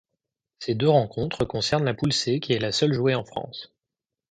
Ces 0.57 0.73
deux 0.73 0.89
rencontres 0.89 1.45
concernent 1.45 1.85
la 1.85 1.93
poule 1.93 2.11
C 2.11 2.39
qui 2.39 2.53
est 2.53 2.59
la 2.59 2.71
seule 2.71 2.91
jouée 2.91 3.13
en 3.13 3.23
France. 3.23 3.71